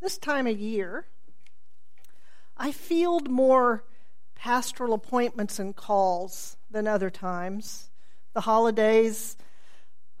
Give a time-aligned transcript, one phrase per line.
[0.00, 1.06] this time of year,
[2.56, 3.84] I field more
[4.34, 7.90] pastoral appointments and calls than other times.
[8.34, 9.36] The holidays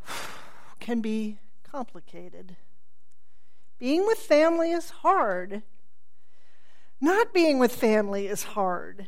[0.80, 2.56] can be complicated.
[3.78, 5.62] Being with family is hard.
[7.00, 9.06] Not being with family is hard.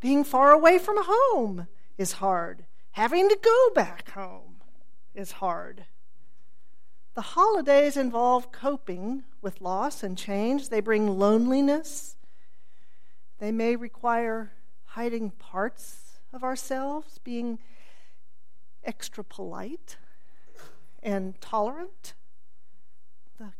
[0.00, 2.66] Being far away from home is hard.
[2.92, 4.56] Having to go back home
[5.14, 5.86] is hard.
[7.14, 10.68] The holidays involve coping with loss and change.
[10.68, 12.16] They bring loneliness.
[13.38, 14.52] They may require
[14.84, 17.58] hiding parts of ourselves, being
[18.84, 19.96] extra polite
[21.02, 22.14] and tolerant.
[23.38, 23.52] The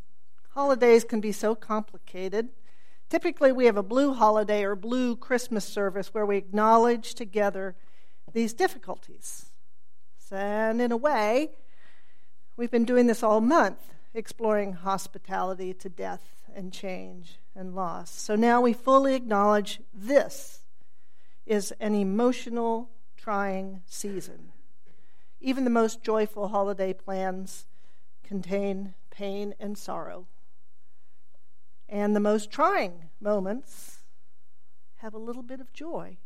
[0.50, 2.50] holidays can be so complicated.
[3.08, 7.74] Typically, we have a blue holiday or blue Christmas service where we acknowledge together
[8.32, 9.46] these difficulties.
[10.30, 11.52] And in a way,
[12.58, 13.78] we've been doing this all month,
[14.12, 18.10] exploring hospitality to death and change and loss.
[18.10, 20.62] So now we fully acknowledge this
[21.46, 24.50] is an emotional, trying season.
[25.40, 27.66] Even the most joyful holiday plans
[28.24, 30.26] contain pain and sorrow.
[31.88, 34.00] And the most trying moments
[34.96, 36.18] have a little bit of joy.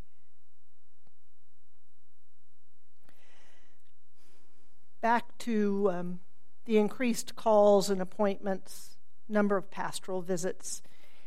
[5.03, 6.19] Back to um,
[6.63, 8.95] the increased calls and appointments,
[9.27, 10.81] number of pastoral visits.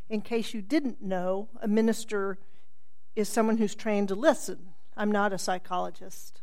[0.08, 2.38] In case you didn't know, a minister
[3.14, 4.68] is someone who's trained to listen.
[4.96, 6.40] I'm not a psychologist.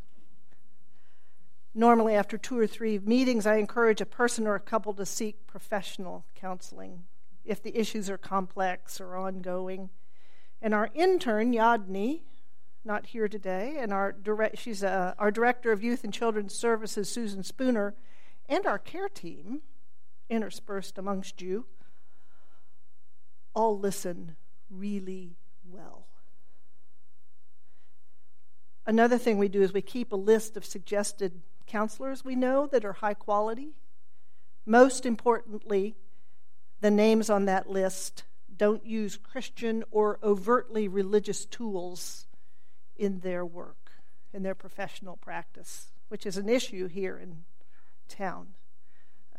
[1.74, 5.48] Normally, after two or three meetings, I encourage a person or a couple to seek
[5.48, 7.06] professional counseling
[7.44, 9.90] if the issues are complex or ongoing.
[10.62, 12.22] And our intern, Yadni,
[12.86, 17.10] not here today, and our direct, she's uh, our director of youth and children's services,
[17.10, 17.96] Susan Spooner,
[18.50, 19.62] and our care team,
[20.30, 21.66] interspersed amongst you,
[23.54, 24.36] all listen
[24.70, 25.38] really
[25.70, 26.08] well.
[28.86, 32.84] Another thing we do is we keep a list of suggested counselors we know that
[32.84, 33.76] are high quality.
[34.66, 35.96] Most importantly,
[36.82, 38.24] the names on that list
[38.56, 42.28] don't use Christian or overtly religious tools
[42.98, 43.92] in their work,
[44.34, 47.44] in their professional practice, which is an issue here in
[48.08, 48.48] town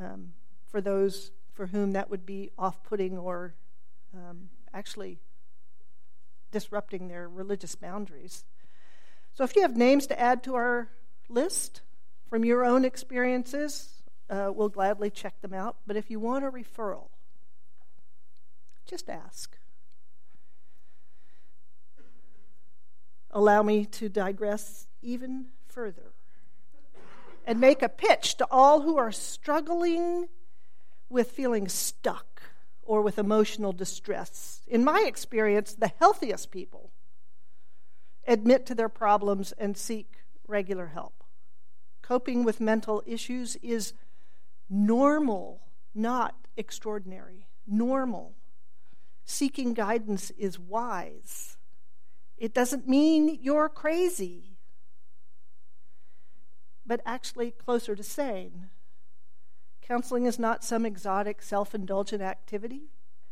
[0.00, 0.32] um,
[0.66, 3.54] for those for whom that would be off putting or
[4.12, 5.18] um, actually
[6.50, 8.44] disrupting their religious boundaries.
[9.34, 10.88] So, if you have names to add to our
[11.28, 11.82] list
[12.28, 15.76] from your own experiences, uh, we'll gladly check them out.
[15.86, 17.08] But if you want a referral,
[18.86, 19.56] just ask.
[23.34, 26.12] Allow me to digress even further
[27.44, 30.28] and make a pitch to all who are struggling
[31.10, 32.42] with feeling stuck
[32.82, 34.62] or with emotional distress.
[34.66, 36.90] In my experience, the healthiest people
[38.26, 41.24] admit to their problems and seek regular help.
[42.02, 43.94] Coping with mental issues is
[44.70, 45.60] normal,
[45.94, 47.46] not extraordinary.
[47.66, 48.34] Normal.
[49.24, 51.53] Seeking guidance is wise.
[52.36, 54.56] It doesn't mean you're crazy,
[56.84, 58.68] but actually closer to sane.
[59.80, 62.88] Counseling is not some exotic, self indulgent activity,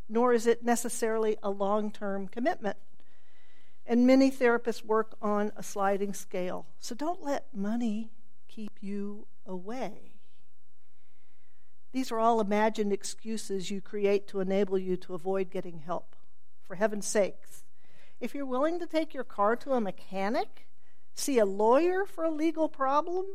[0.08, 2.76] nor is it necessarily a long term commitment.
[3.86, 6.66] And many therapists work on a sliding scale.
[6.78, 8.12] So don't let money
[8.48, 10.12] keep you away.
[11.92, 16.16] These are all imagined excuses you create to enable you to avoid getting help.
[16.62, 17.64] For heaven's sakes,
[18.22, 20.68] if you're willing to take your car to a mechanic,
[21.12, 23.26] see a lawyer for a legal problem,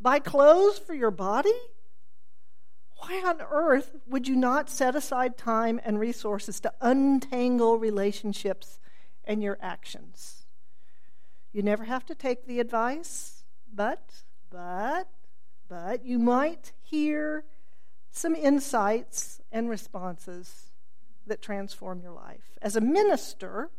[0.00, 1.52] buy clothes for your body,
[2.96, 8.78] why on earth would you not set aside time and resources to untangle relationships
[9.24, 10.46] and your actions?
[11.52, 15.08] You never have to take the advice, but, but,
[15.68, 17.44] but you might hear
[18.10, 20.70] some insights and responses
[21.26, 22.58] that transform your life.
[22.62, 23.70] As a minister,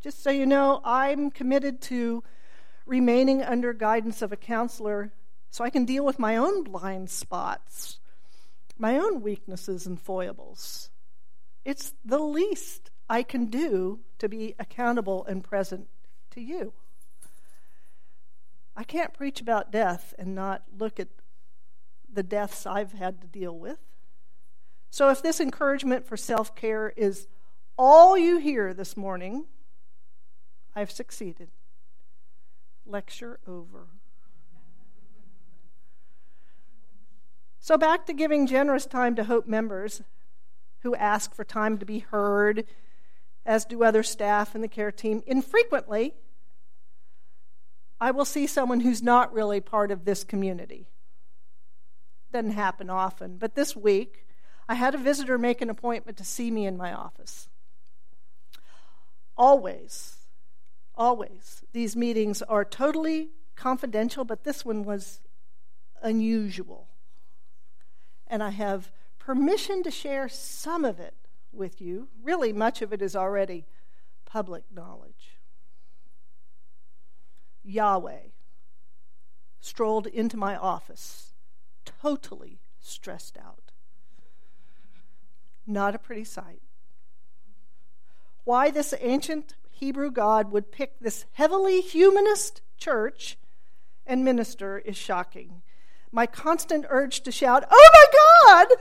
[0.00, 2.22] just so you know, I'm committed to
[2.86, 5.12] remaining under guidance of a counselor
[5.50, 7.98] so I can deal with my own blind spots,
[8.78, 10.90] my own weaknesses and foibles.
[11.64, 15.88] It's the least I can do to be accountable and present
[16.32, 16.72] to you.
[18.76, 21.08] I can't preach about death and not look at
[22.12, 23.78] the deaths I've had to deal with.
[24.90, 27.26] So, if this encouragement for self care is
[27.76, 29.46] all you hear this morning,
[30.78, 31.48] I've succeeded.
[32.86, 33.88] Lecture over.
[37.58, 40.02] So, back to giving generous time to Hope members.
[40.82, 42.64] who ask for time to be heard,
[43.44, 45.24] as do other staff in the care team.
[45.26, 46.14] Infrequently,
[48.00, 50.86] I will see someone who's not really part of this community.
[52.32, 54.24] Doesn't happen often, but this week
[54.68, 57.48] I had a visitor make an appointment to see me in my office.
[59.36, 60.17] Always,
[60.98, 65.20] always, these meetings are totally confidential, but this one was
[66.02, 66.88] unusual.
[68.26, 71.14] And I have permission to share some of it
[71.52, 72.08] with you.
[72.22, 73.64] Really, much of it is already
[74.26, 75.38] public knowledge.
[77.64, 78.28] Yahweh
[79.60, 81.34] strolled into my office,
[81.84, 83.72] totally stressed out.
[85.66, 86.62] Not a pretty sight.
[88.44, 93.38] Why this ancient Hebrew God would pick this heavily humanist church
[94.04, 95.62] and minister is shocking.
[96.10, 98.76] My constant urge to shout, Oh my God!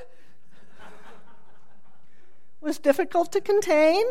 [2.61, 4.03] was difficult to contain.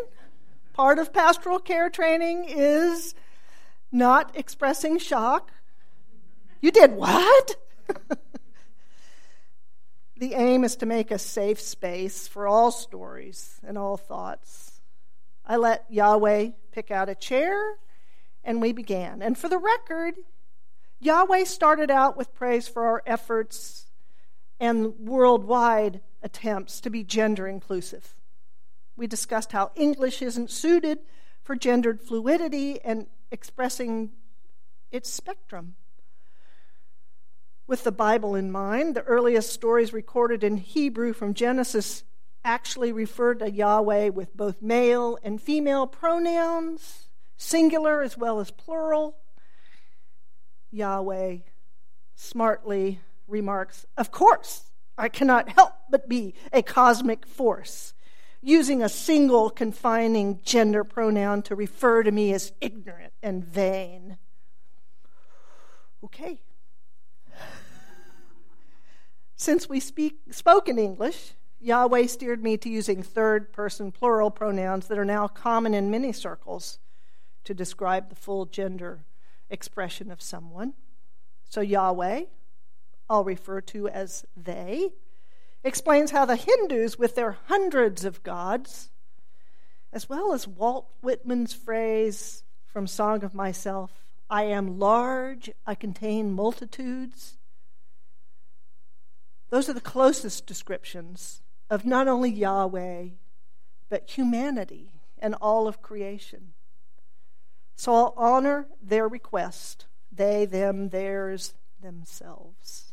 [0.75, 3.17] Part of pastoral care training is
[3.91, 5.51] not expressing shock.
[6.61, 7.57] You did what?
[10.17, 14.81] the aim is to make a safe space for all stories and all thoughts.
[15.45, 17.79] I let Yahweh pick out a chair,
[18.45, 19.23] and we began.
[19.23, 20.15] And for the record,
[21.01, 23.87] Yahweh started out with praise for our efforts
[24.61, 28.15] and worldwide attempts to be gender inclusive.
[28.95, 30.99] We discussed how English isn't suited
[31.43, 34.11] for gendered fluidity and expressing
[34.93, 35.77] its spectrum.
[37.67, 42.05] With the Bible in mind, the earliest stories recorded in Hebrew from Genesis
[42.47, 49.17] actually referred to Yahweh with both male and female pronouns, singular as well as plural.
[50.71, 51.39] Yahweh
[52.15, 57.93] smartly remarks, Of course, I cannot help but be a cosmic force
[58.41, 64.19] using a single confining gender pronoun to refer to me as ignorant and vain.
[66.05, 66.41] Okay.
[69.37, 74.89] Since we speak, spoke in English, Yahweh steered me to using third person plural pronouns
[74.89, 76.79] that are now common in many circles
[77.45, 79.05] to describe the full gender
[79.49, 80.75] expression of someone.
[81.49, 82.25] So, Yahweh,
[83.09, 84.91] I'll refer to as they
[85.65, 88.91] explains how the Hindus, with their hundreds of gods,
[89.93, 96.33] as well as Walt Whitman's phrase from Song of Myself, I am large, I contain
[96.33, 97.39] multitudes.
[99.51, 103.09] Those are the closest descriptions of not only Yahweh,
[103.89, 106.53] but humanity and all of creation.
[107.75, 112.93] So I'll honor their request, they, them, theirs, themselves.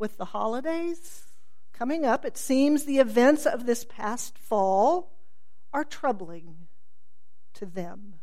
[0.00, 1.26] with the holidays
[1.74, 5.12] coming up, it seems the events of this past fall
[5.72, 6.56] are troubling
[7.52, 8.14] to them,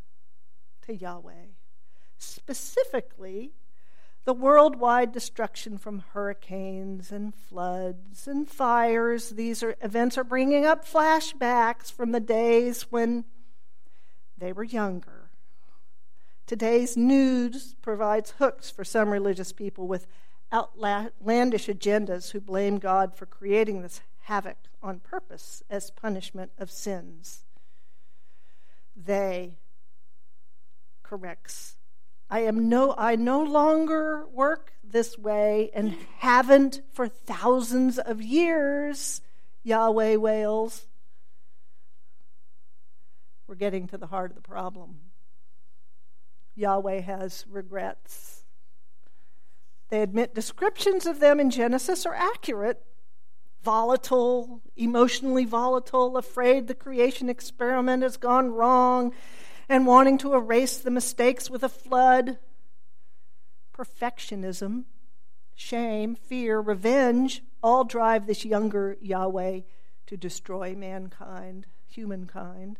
[0.81, 1.53] to Yahweh.
[2.17, 3.51] Specifically,
[4.27, 9.29] the worldwide destruction from hurricanes and floods and fires.
[9.29, 13.23] These are, events are bringing up flashbacks from the days when
[14.37, 15.31] they were younger.
[16.45, 20.07] Today's news provides hooks for some religious people with
[20.51, 27.45] outlandish agendas who blame God for creating this havoc on purpose as punishment of sins.
[28.93, 29.59] They
[31.01, 31.76] corrects.
[32.29, 39.21] I am no I no longer work this way and haven't for thousands of years,
[39.63, 40.87] Yahweh wails.
[43.47, 44.99] We're getting to the heart of the problem.
[46.55, 48.37] Yahweh has regrets
[49.89, 52.83] they admit descriptions of them in Genesis are accurate
[53.63, 59.13] volatile, emotionally volatile, afraid the creation experiment has gone wrong,
[59.69, 62.37] and wanting to erase the mistakes with a flood.
[63.77, 64.85] Perfectionism,
[65.53, 69.61] shame, fear, revenge all drive this younger Yahweh
[70.07, 72.79] to destroy mankind, humankind.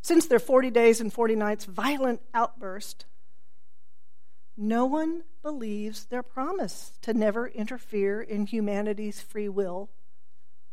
[0.00, 3.06] Since their 40 days and 40 nights violent outburst,
[4.56, 9.90] no one believes their promise to never interfere in humanity's free will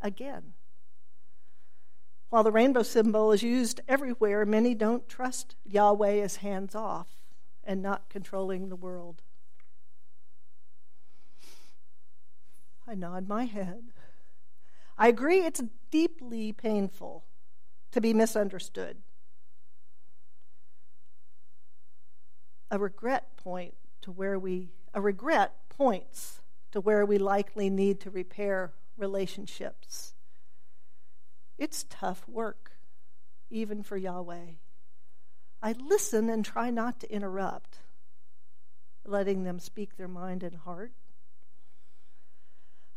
[0.01, 0.53] again.
[2.29, 7.07] While the rainbow symbol is used everywhere, many don't trust Yahweh as hands off
[7.63, 9.21] and not controlling the world.
[12.87, 13.91] I nod my head.
[14.97, 17.23] I agree it's deeply painful
[17.91, 18.97] to be misunderstood
[22.71, 28.09] a regret point to where we, a regret points to where we likely need to
[28.09, 30.13] repair relationships.
[31.59, 32.71] It's tough work,
[33.49, 34.53] even for Yahweh.
[35.61, 37.79] I listen and try not to interrupt,
[39.05, 40.93] letting them speak their mind and heart.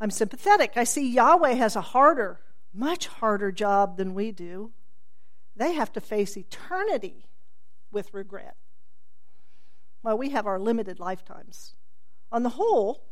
[0.01, 0.73] I'm sympathetic.
[0.77, 2.39] I see Yahweh has a harder,
[2.73, 4.71] much harder job than we do.
[5.57, 7.27] They have to face eternity
[7.91, 8.57] with regret,
[10.03, 11.75] while we have our limited lifetimes.
[12.31, 13.03] On the whole,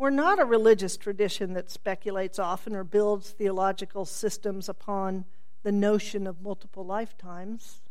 [0.00, 5.26] we're not a religious tradition that speculates often or builds theological systems upon
[5.62, 7.82] the notion of multiple lifetimes.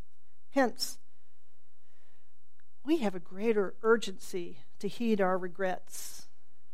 [0.49, 0.97] Hence,
[2.83, 6.27] we have a greater urgency to heed our regrets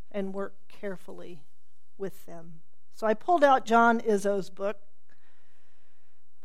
[0.09, 1.43] and work carefully
[1.97, 2.61] with them.
[2.93, 4.77] So I pulled out John Izzo's book,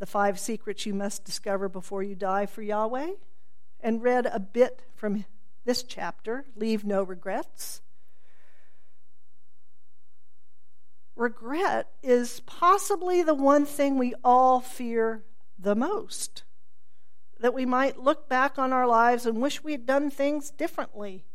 [0.00, 3.12] The Five Secrets You Must Discover Before You Die for Yahweh,
[3.78, 5.26] and read a bit from
[5.64, 7.82] this chapter, Leave No Regrets.
[11.21, 15.23] Regret is possibly the one thing we all fear
[15.59, 16.45] the most
[17.39, 21.27] that we might look back on our lives and wish we had done things differently.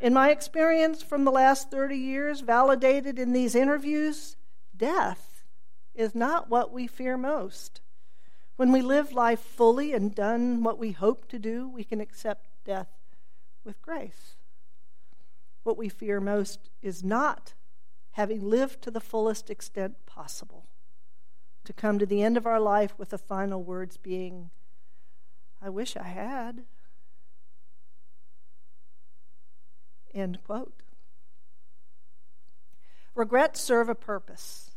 [0.00, 4.38] In my experience from the last 30 years, validated in these interviews,
[4.74, 5.44] death
[5.94, 7.82] is not what we fear most.
[8.56, 12.46] When we live life fully and done what we hope to do, we can accept
[12.64, 12.88] death
[13.64, 14.36] with grace.
[15.62, 17.52] What we fear most is not
[18.14, 20.66] having lived to the fullest extent possible
[21.64, 24.50] to come to the end of our life with the final words being,
[25.60, 26.62] I wish I had.
[30.14, 30.82] End quote.
[33.16, 34.70] Regrets serve a purpose.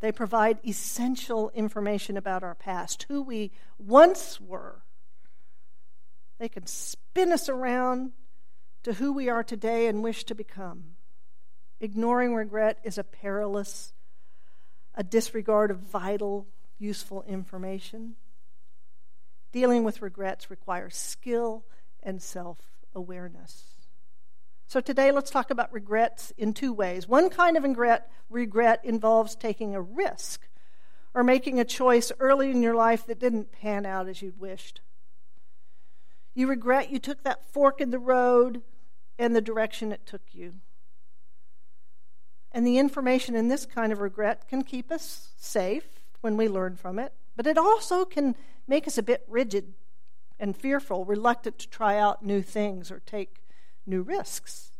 [0.00, 4.82] They provide essential information about our past, who we once were.
[6.38, 8.12] They can spin us around
[8.84, 10.96] to who we are today and wish to become.
[11.80, 13.92] Ignoring regret is a perilous
[14.94, 16.46] a disregard of vital,
[16.78, 18.16] useful information.
[19.52, 21.64] Dealing with regrets requires skill
[22.02, 22.58] and self
[22.94, 23.74] awareness.
[24.66, 27.08] So, today let's talk about regrets in two ways.
[27.08, 30.46] One kind of regret, regret involves taking a risk
[31.14, 34.80] or making a choice early in your life that didn't pan out as you'd wished.
[36.34, 38.62] You regret you took that fork in the road
[39.18, 40.54] and the direction it took you.
[42.52, 46.76] And the information in this kind of regret can keep us safe when we learn
[46.76, 48.34] from it, but it also can
[48.66, 49.72] make us a bit rigid
[50.38, 53.42] and fearful, reluctant to try out new things or take
[53.86, 54.72] new risks.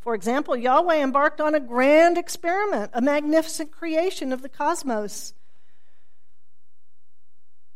[0.00, 5.34] For example, Yahweh embarked on a grand experiment, a magnificent creation of the cosmos.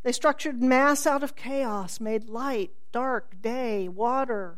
[0.02, 4.56] They structured mass out of chaos, made light, dark, day, water,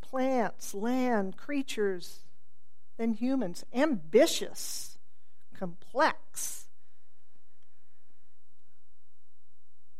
[0.00, 2.20] plants, land, creatures,
[2.96, 4.98] than humans, ambitious,
[5.54, 6.66] complex.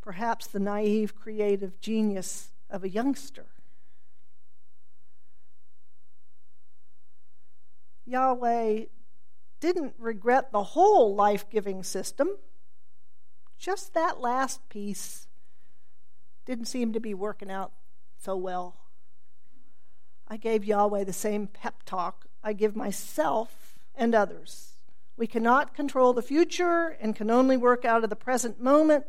[0.00, 3.46] Perhaps the naive creative genius of a youngster.
[8.04, 8.84] Yahweh
[9.60, 12.36] didn't regret the whole life giving system,
[13.56, 15.28] just that last piece
[16.44, 17.72] didn't seem to be working out
[18.18, 18.76] so well.
[20.26, 24.74] I gave Yahweh the same pep talk I give myself and others.
[25.16, 29.04] We cannot control the future and can only work out of the present moment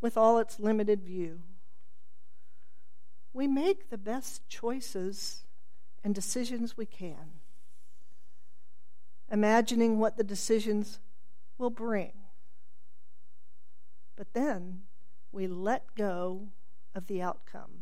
[0.00, 1.40] with all its limited view.
[3.32, 5.44] We make the best choices
[6.02, 7.40] and decisions we can,
[9.30, 10.98] imagining what the decisions
[11.56, 12.12] will bring.
[14.16, 14.82] But then
[15.30, 16.48] we let go
[16.94, 17.77] of the outcome.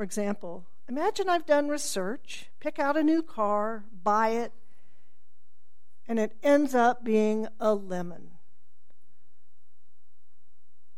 [0.00, 4.50] For example, imagine I've done research, pick out a new car, buy it,
[6.08, 8.30] and it ends up being a lemon.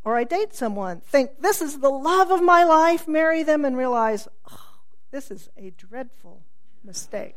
[0.05, 3.77] Or I date someone, think this is the love of my life, marry them, and
[3.77, 4.77] realize oh,
[5.11, 6.45] this is a dreadful
[6.85, 7.35] mistake.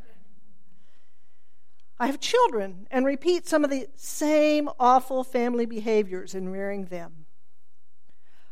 [1.97, 7.24] I have children and repeat some of the same awful family behaviors in rearing them.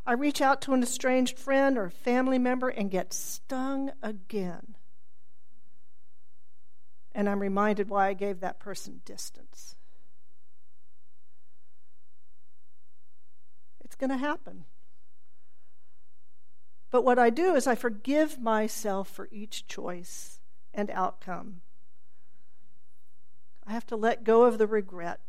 [0.05, 4.75] I reach out to an estranged friend or family member and get stung again.
[7.15, 9.75] And I'm reminded why I gave that person distance.
[13.83, 14.65] It's going to happen.
[16.89, 20.39] But what I do is I forgive myself for each choice
[20.74, 21.62] and outcome.
[23.65, 25.19] I have to let go of the regret.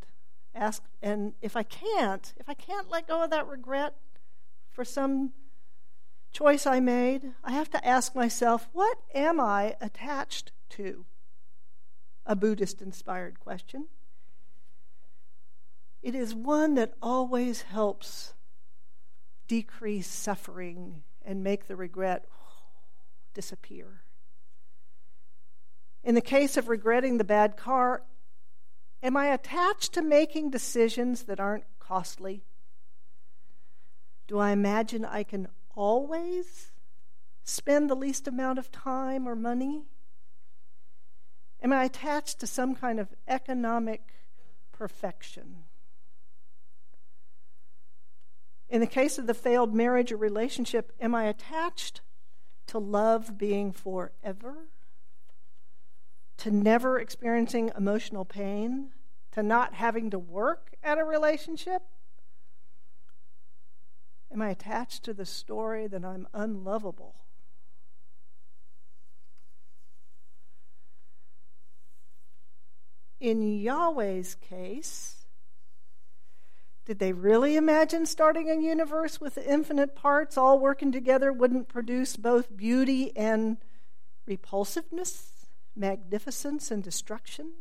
[0.53, 3.95] Ask and if I can't, if I can't let go of that regret,
[4.75, 5.31] for some
[6.33, 11.05] choice I made, I have to ask myself, what am I attached to?
[12.25, 13.87] A Buddhist inspired question.
[16.03, 18.33] It is one that always helps
[19.47, 22.25] decrease suffering and make the regret
[23.33, 24.01] disappear.
[26.03, 28.03] In the case of regretting the bad car,
[29.01, 32.43] am I attached to making decisions that aren't costly?
[34.27, 36.71] Do I imagine I can always
[37.43, 39.83] spend the least amount of time or money?
[41.61, 44.13] Am I attached to some kind of economic
[44.71, 45.63] perfection?
[48.67, 52.01] In the case of the failed marriage or relationship, am I attached
[52.67, 54.69] to love being forever?
[56.37, 58.89] To never experiencing emotional pain?
[59.33, 61.83] To not having to work at a relationship?
[64.35, 67.15] Am I attached to the story that I'm unlovable?
[73.21, 75.25] In Yahweh's case,
[76.83, 82.17] did they really imagine starting a universe with infinite parts all working together wouldn't produce
[82.17, 83.55] both beauty and
[84.25, 87.53] repulsiveness, magnificence and destruction?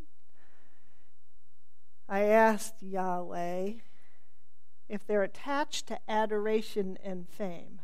[2.08, 3.74] I asked Yahweh,
[4.88, 7.80] if they're attached to adoration and fame?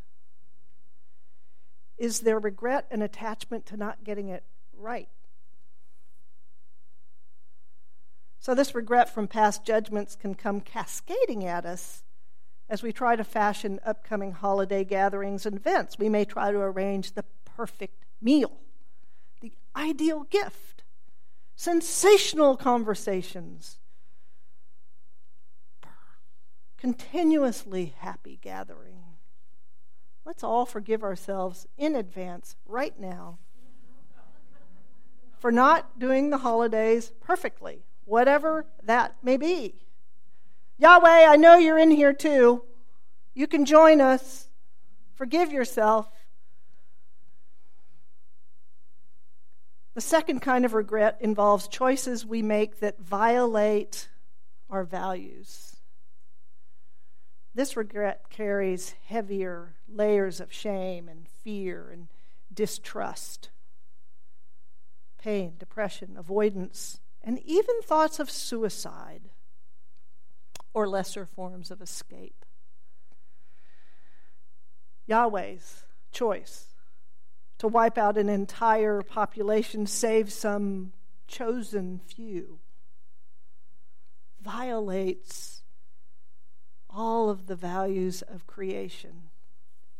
[1.99, 4.45] Is there regret and attachment to not getting it
[4.77, 5.09] right?
[8.39, 12.03] So, this regret from past judgments can come cascading at us
[12.71, 15.99] as we try to fashion upcoming holiday gatherings and events.
[15.99, 18.53] We may try to arrange the perfect meal,
[19.43, 20.85] the ideal gift,
[21.57, 23.80] sensational conversations,
[26.81, 29.05] continuously happy gathering.
[30.25, 33.39] Let's all forgive ourselves in advance right now
[35.39, 39.75] for not doing the holidays perfectly, whatever that may be.
[40.79, 42.65] Yahweh, I know you're in here too.
[43.35, 44.49] You can join us.
[45.15, 46.09] Forgive yourself.
[49.95, 54.09] The second kind of regret involves choices we make that violate
[54.71, 55.70] our values.
[57.55, 62.09] This regret carries heavier layers of shame and fear and
[62.53, 63.51] distrust,
[65.19, 69.31] pain, depression, avoidance, and even thoughts of suicide
[70.73, 72.45] or lesser forms of escape.
[75.07, 76.69] Yahweh's choice
[77.59, 80.93] to wipe out an entire population, save some
[81.27, 82.61] chosen few,
[84.41, 85.60] violates
[86.95, 89.31] all of the values of creation.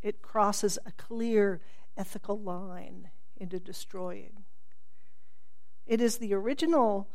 [0.03, 1.61] It crosses a clear
[1.97, 4.45] ethical line into destroying.
[5.87, 7.09] It is the original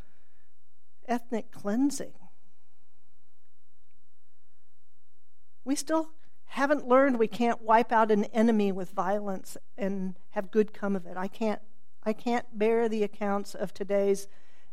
[1.08, 2.12] ethnic cleansing.
[5.64, 6.10] We still
[6.46, 11.06] haven't learned we can't wipe out an enemy with violence and have good come of
[11.06, 11.16] it.
[11.16, 11.60] I can't
[12.04, 14.28] I can't bear the accounts of today's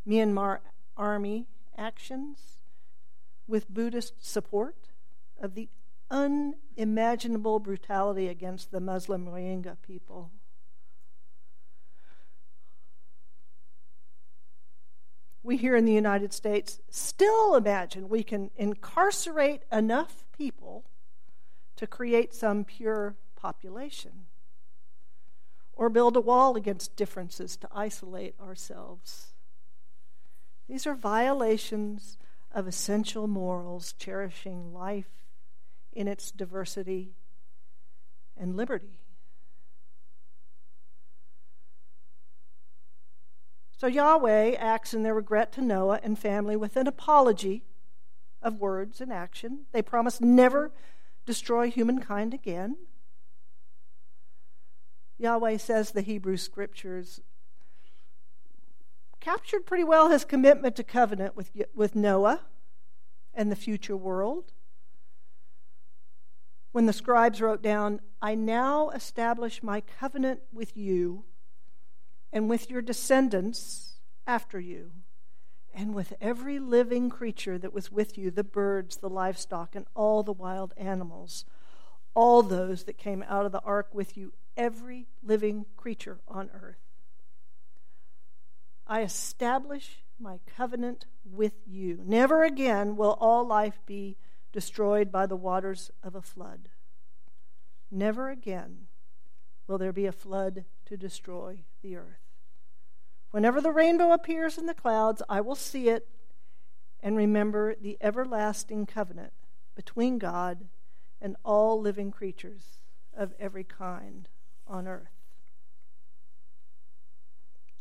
[0.06, 0.60] Myanmar
[0.96, 2.38] army actions
[3.48, 4.90] with Buddhist support
[5.44, 5.68] of the
[6.10, 10.30] unimaginable brutality against the Muslim Rohingya people.
[15.42, 20.86] We here in the United States still imagine we can incarcerate enough people
[21.76, 24.24] to create some pure population
[25.74, 29.34] or build a wall against differences to isolate ourselves.
[30.66, 32.16] These are violations
[32.50, 35.23] of essential morals, cherishing life
[35.94, 37.12] in its diversity
[38.36, 39.00] and liberty.
[43.76, 47.64] So Yahweh acts in their regret to Noah and family with an apology
[48.40, 49.66] of words and action.
[49.72, 50.70] They promise never
[51.26, 52.76] destroy humankind again.
[55.18, 57.20] Yahweh says the Hebrew scriptures
[59.20, 62.40] captured pretty well his commitment to covenant with, with Noah
[63.32, 64.52] and the future world
[66.74, 71.22] when the scribes wrote down, I now establish my covenant with you
[72.32, 74.90] and with your descendants after you,
[75.72, 80.24] and with every living creature that was with you the birds, the livestock, and all
[80.24, 81.44] the wild animals,
[82.12, 86.82] all those that came out of the ark with you, every living creature on earth.
[88.84, 92.00] I establish my covenant with you.
[92.04, 94.16] Never again will all life be
[94.54, 96.68] destroyed by the waters of a flood.
[97.90, 98.86] Never again
[99.66, 102.20] will there be a flood to destroy the earth.
[103.32, 106.06] Whenever the rainbow appears in the clouds, I will see it
[107.02, 109.32] and remember the everlasting covenant
[109.74, 110.66] between God
[111.20, 112.78] and all living creatures
[113.12, 114.28] of every kind
[114.68, 115.08] on earth.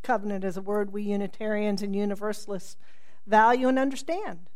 [0.02, 2.78] Covenant is a word we Unitarians and Universalists
[3.28, 4.50] value and understand.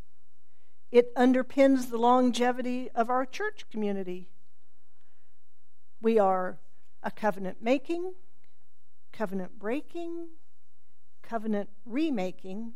[0.92, 4.30] It underpins the longevity of our church community.
[6.02, 6.60] We are
[7.04, 8.14] a covenant making,
[9.12, 10.28] covenant breaking,
[11.22, 12.74] covenant remaking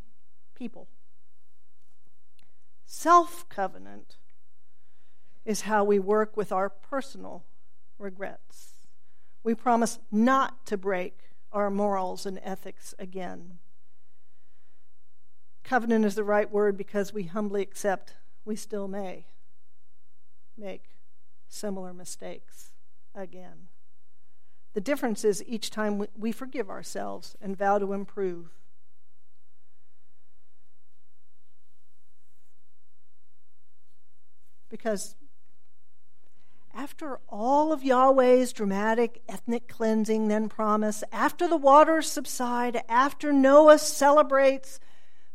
[0.56, 0.88] people.
[2.86, 4.18] Self covenant
[5.46, 7.46] is how we work with our personal
[7.98, 8.74] regrets.
[9.44, 11.18] We promise not to break
[11.52, 13.60] our morals and ethics again.
[15.64, 19.26] Covenant is the right word because we humbly accept we still may
[20.58, 20.86] make
[21.48, 22.72] similar mistakes
[23.14, 23.68] again.
[24.74, 28.50] The difference is each time we forgive ourselves and vow to improve.
[34.70, 35.16] Because
[36.74, 43.78] after all of Yahweh's dramatic ethnic cleansing, then promise, after the waters subside, after Noah
[43.78, 44.80] celebrates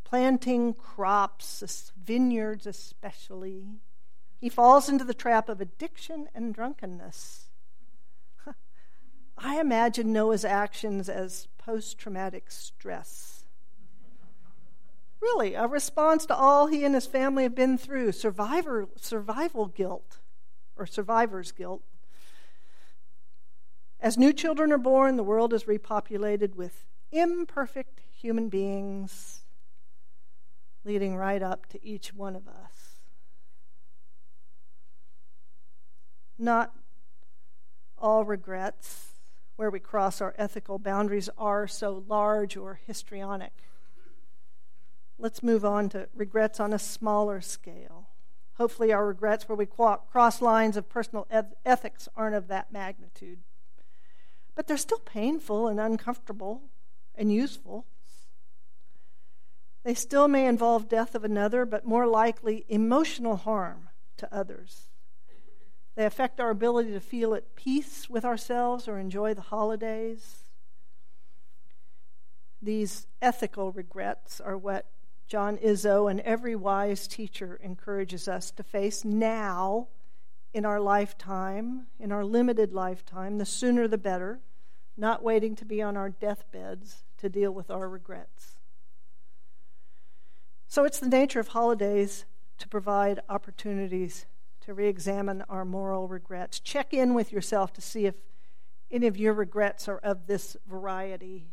[0.07, 3.81] planting crops, vineyards especially,
[4.38, 7.47] he falls into the trap of addiction and drunkenness.
[9.37, 13.47] I imagine Noah's actions as post traumatic stress.
[15.21, 20.21] Really, a response to all he and his family have been through survivor, survival guilt
[20.77, 21.83] or survivor's guilt.
[23.99, 29.42] As new children are born, the world is repopulated with imperfect human beings,
[30.87, 33.01] leading right up to each one of us.
[36.38, 36.72] Not
[37.99, 39.09] all regrets
[39.57, 43.53] where we cross our ethical boundaries are so large or histrionic.
[45.18, 48.09] Let's move on to regrets on a smaller scale.
[48.55, 51.27] Hopefully, our regrets where we cross lines of personal
[51.64, 53.38] ethics aren't of that magnitude.
[54.55, 56.62] But they're still painful and uncomfortable
[57.14, 57.87] and useful.
[59.87, 64.88] They still may involve death of another, but more likely emotional harm to others.
[65.94, 70.42] They affect our ability to feel at peace with ourselves or enjoy the holidays.
[72.61, 74.87] These ethical regrets are what
[75.29, 79.87] John Izzo and every wise teacher encourages us to face now
[80.53, 84.40] in our lifetime, in our limited lifetime, the sooner the better,
[84.96, 88.56] not waiting to be on our deathbeds to deal with our regrets.
[90.68, 92.24] So it's the nature of holidays
[92.59, 94.26] to provide opportunities
[94.62, 96.59] to re examine our moral regrets.
[96.59, 98.14] Check in with yourself to see if
[98.90, 101.46] any of your regrets are of this variety.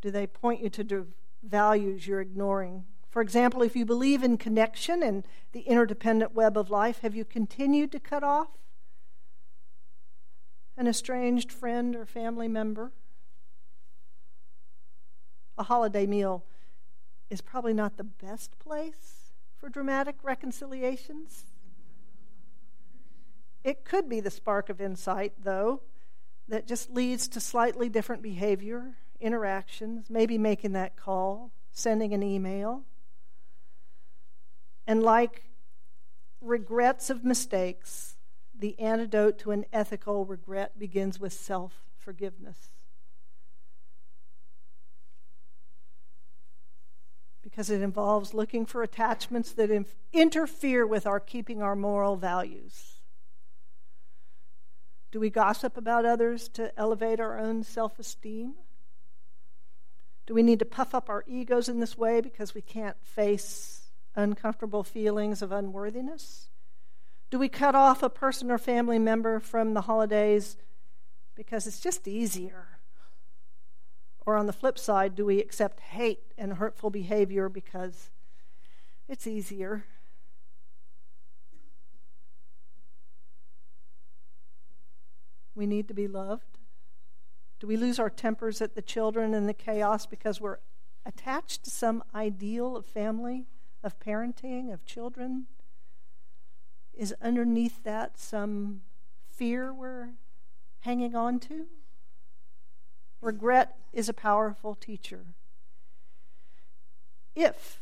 [0.00, 1.06] Do they point you to
[1.46, 2.84] values you're ignoring.
[3.08, 7.24] For example, if you believe in connection and the interdependent web of life, have you
[7.24, 8.48] continued to cut off
[10.76, 12.92] an estranged friend or family member?
[15.56, 16.44] A holiday meal
[17.30, 21.44] is probably not the best place for dramatic reconciliations.
[23.64, 25.82] It could be the spark of insight, though,
[26.48, 32.84] that just leads to slightly different behavior interactions, maybe making that call, sending an email.
[34.86, 35.42] And like
[36.40, 38.16] regrets of mistakes,
[38.56, 42.70] the antidote to an ethical regret begins with self forgiveness.
[47.56, 52.96] Because it involves looking for attachments that inf- interfere with our keeping our moral values.
[55.10, 58.56] Do we gossip about others to elevate our own self esteem?
[60.26, 63.88] Do we need to puff up our egos in this way because we can't face
[64.14, 66.50] uncomfortable feelings of unworthiness?
[67.30, 70.58] Do we cut off a person or family member from the holidays
[71.34, 72.75] because it's just easier?
[74.26, 78.10] Or on the flip side, do we accept hate and hurtful behavior because
[79.08, 79.84] it's easier?
[85.54, 86.58] We need to be loved.
[87.60, 90.58] Do we lose our tempers at the children and the chaos because we're
[91.06, 93.46] attached to some ideal of family,
[93.82, 95.46] of parenting, of children?
[96.92, 98.82] Is underneath that some
[99.30, 100.10] fear we're
[100.80, 101.66] hanging on to?
[103.20, 105.26] Regret is a powerful teacher.
[107.34, 107.80] If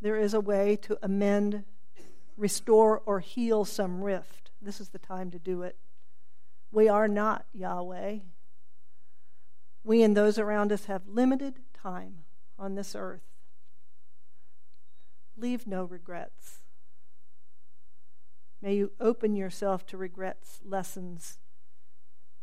[0.00, 1.64] there is a way to amend
[2.40, 5.76] restore, or heal some rift, this is the time to do it.
[6.72, 8.20] We are not Yahweh.
[9.84, 12.24] We and those around us have limited time
[12.58, 13.22] on this earth.
[15.36, 16.62] Leave no regrets.
[18.62, 21.39] May you open yourself to regrets, lessons,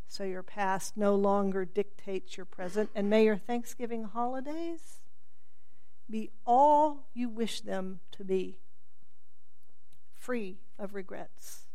[0.08, 2.90] so your past no longer dictates your present.
[2.96, 5.00] And may your Thanksgiving holidays
[6.10, 8.60] be all you wish them to be,
[10.14, 11.68] free of regrets.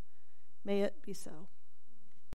[0.64, 1.48] May it be so.